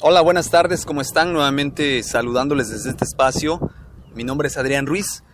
[0.00, 1.32] Hola, buenas tardes, ¿cómo están?
[1.32, 3.58] Nuevamente saludándoles desde este espacio.
[4.14, 5.24] Mi nombre es Adrián Ruiz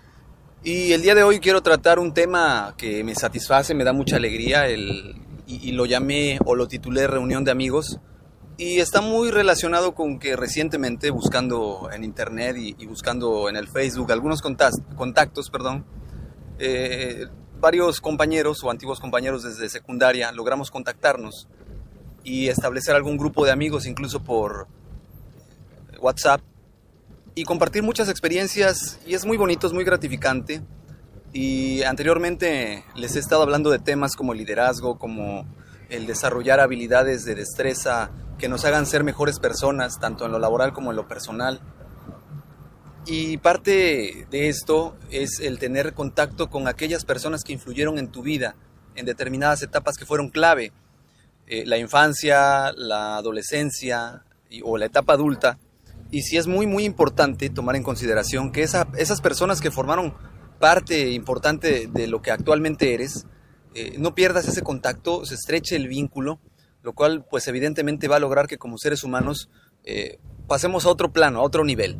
[0.65, 4.17] y el día de hoy quiero tratar un tema que me satisface, me da mucha
[4.17, 7.99] alegría el, y, lo llamé o lo titulé Reunión de Amigos
[8.57, 14.13] y está muy relacionado con que recientemente buscando en internet y, buscando en el Facebook
[14.13, 15.85] algunos contactos, contactos perdón,
[16.59, 17.27] eh,
[17.61, 21.49] varios compañeros o antiguos compañeros desde secundaria logramos contactarnos
[22.25, 24.67] y establecer algún grupo de amigos, incluso por
[26.01, 26.41] WhatsApp,
[27.35, 30.63] y compartir muchas experiencias, y es muy bonito, es muy gratificante.
[31.33, 35.47] Y anteriormente les he estado hablando de temas como liderazgo, como
[35.89, 40.73] el desarrollar habilidades de destreza que nos hagan ser mejores personas, tanto en lo laboral
[40.73, 41.61] como en lo personal.
[43.07, 48.23] Y parte de esto es el tener contacto con aquellas personas que influyeron en tu
[48.23, 48.55] vida
[48.95, 50.73] en determinadas etapas que fueron clave
[51.47, 54.25] eh, la infancia, la adolescencia
[54.63, 55.59] o la etapa adulta.
[56.11, 60.15] Y sí es muy, muy importante tomar en consideración que esa, esas personas que formaron
[60.59, 63.27] parte importante de lo que actualmente eres,
[63.75, 66.39] eh, no pierdas ese contacto, se estreche el vínculo,
[66.83, 69.49] lo cual pues evidentemente va a lograr que como seres humanos
[69.85, 71.97] eh, pasemos a otro plano, a otro nivel.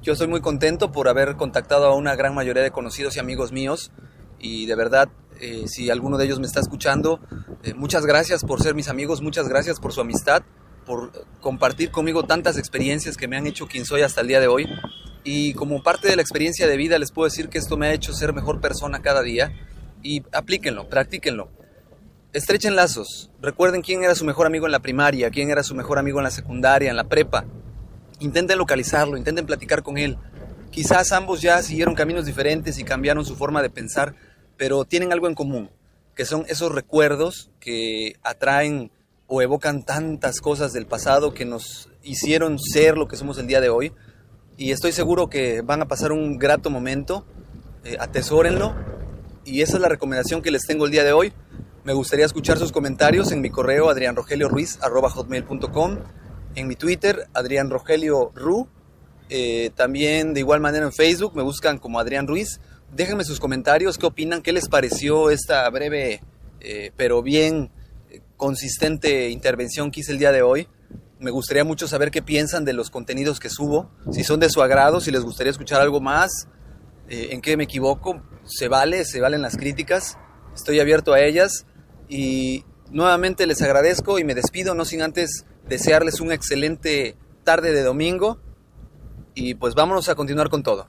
[0.00, 3.52] Yo estoy muy contento por haber contactado a una gran mayoría de conocidos y amigos
[3.52, 3.92] míos
[4.38, 5.08] y de verdad
[5.42, 7.18] eh, si alguno de ellos me está escuchando,
[7.64, 10.44] eh, muchas gracias por ser mis amigos, muchas gracias por su amistad,
[10.86, 14.46] por compartir conmigo tantas experiencias que me han hecho quien soy hasta el día de
[14.46, 14.68] hoy.
[15.24, 17.92] Y como parte de la experiencia de vida les puedo decir que esto me ha
[17.92, 19.52] hecho ser mejor persona cada día
[20.00, 21.50] y aplíquenlo, practíquenlo.
[22.32, 25.98] Estrechen lazos, recuerden quién era su mejor amigo en la primaria, quién era su mejor
[25.98, 27.46] amigo en la secundaria, en la prepa.
[28.20, 30.18] Intenten localizarlo, intenten platicar con él.
[30.70, 34.14] Quizás ambos ya siguieron caminos diferentes y cambiaron su forma de pensar,
[34.56, 35.70] pero tienen algo en común,
[36.14, 38.90] que son esos recuerdos que atraen
[39.26, 43.60] o evocan tantas cosas del pasado que nos hicieron ser lo que somos el día
[43.60, 43.92] de hoy.
[44.56, 47.24] Y estoy seguro que van a pasar un grato momento,
[47.84, 48.74] eh, atesórenlo.
[49.44, 51.32] Y esa es la recomendación que les tengo el día de hoy.
[51.84, 55.98] Me gustaría escuchar sus comentarios en mi correo adrianrogelioruiz.com,
[56.54, 58.68] en mi Twitter adrianrogelioru,
[59.34, 62.60] eh, también de igual manera en Facebook me buscan como Adrián Ruiz
[62.92, 66.20] déjenme sus comentarios, qué opinan, qué les pareció esta breve
[66.64, 67.70] eh, pero bien
[68.10, 70.68] eh, consistente intervención que hice el día de hoy.
[71.18, 74.62] Me gustaría mucho saber qué piensan de los contenidos que subo, si son de su
[74.62, 76.48] agrado, si les gustaría escuchar algo más,
[77.08, 80.18] eh, en qué me equivoco, se vale, se valen las críticas,
[80.54, 81.66] estoy abierto a ellas
[82.08, 87.82] y nuevamente les agradezco y me despido, no sin antes desearles una excelente tarde de
[87.82, 88.38] domingo
[89.34, 90.88] y pues vámonos a continuar con todo.